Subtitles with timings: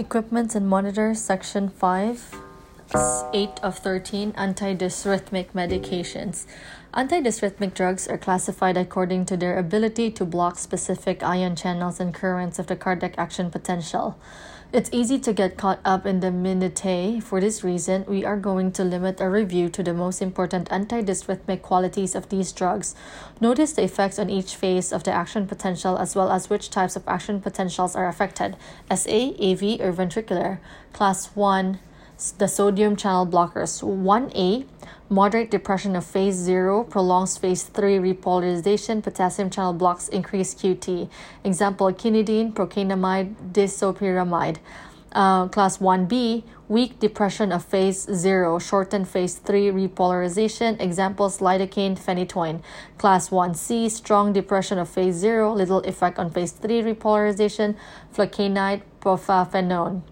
[0.00, 2.39] Equipment and Monitors, Section 5,
[2.92, 6.44] 8 of 13 Antidysrhythmic Medications.
[6.92, 12.58] Antidysrhythmic drugs are classified according to their ability to block specific ion channels and currents
[12.58, 14.18] of the cardiac action potential.
[14.72, 17.20] It's easy to get caught up in the minutiae.
[17.20, 21.62] For this reason, we are going to limit our review to the most important antidysrhythmic
[21.62, 22.96] qualities of these drugs.
[23.40, 26.96] Notice the effects on each phase of the action potential as well as which types
[26.96, 28.56] of action potentials are affected
[28.92, 30.58] SA, AV, or ventricular.
[30.92, 31.78] Class 1
[32.38, 33.82] the sodium channel blockers.
[33.82, 34.66] 1A,
[35.08, 41.08] moderate depression of phase 0, prolongs phase 3 repolarization, potassium channel blocks increase QT.
[41.44, 44.58] Example, quinidine, procainamide, disopyramide.
[45.12, 50.80] Uh, class 1B, weak depression of phase 0, shortened phase 3 repolarization.
[50.80, 52.62] Examples, lidocaine, phenytoin.
[52.98, 57.74] Class 1C, strong depression of phase 0, little effect on phase 3 repolarization.
[58.14, 60.02] Flecainide, propafenone.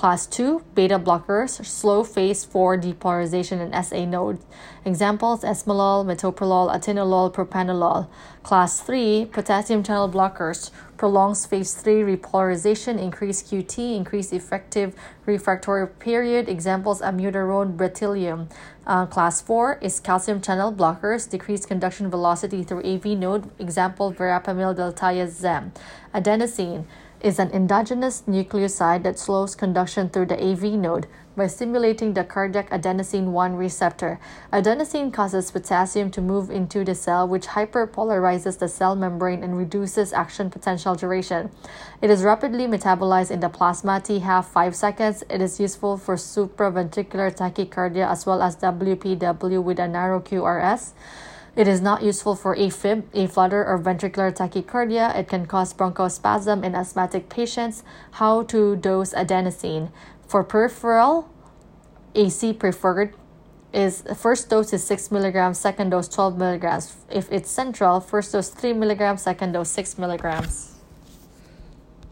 [0.00, 4.46] Class 2, beta blockers, slow phase 4 depolarization in SA nodes.
[4.86, 8.08] Examples, esmolol, metoprolol, atenolol, propranolol.
[8.42, 14.94] Class 3, potassium channel blockers, prolongs phase 3 repolarization, increase QT, increase effective
[15.26, 16.48] refractory period.
[16.48, 18.50] Examples, amiodarone, bretylium.
[18.86, 23.50] Uh, class 4 is calcium channel blockers, decrease conduction velocity through AV node.
[23.60, 25.72] Example, verapamil, diltiazem.
[26.14, 26.86] Adenosine
[27.20, 32.70] is an endogenous nucleoside that slows conduction through the AV node by stimulating the cardiac
[32.70, 34.18] adenosine 1 receptor.
[34.52, 40.12] Adenosine causes potassium to move into the cell, which hyperpolarizes the cell membrane and reduces
[40.12, 41.50] action potential duration.
[42.02, 45.22] It is rapidly metabolized in the plasma T half 5 seconds.
[45.30, 50.92] It is useful for supraventricular tachycardia as well as WPW with a narrow QRS.
[51.60, 55.14] It is not useful for AFib, a flutter, or ventricular tachycardia.
[55.14, 57.82] It can cause bronchospasm in asthmatic patients.
[58.12, 59.92] How to dose adenosine.
[60.26, 61.28] For peripheral,
[62.14, 63.14] AC preferred
[63.74, 66.96] is first dose is 6 milligrams, second dose 12 milligrams.
[67.10, 70.79] If it's central, first dose 3 milligrams, second dose 6 milligrams.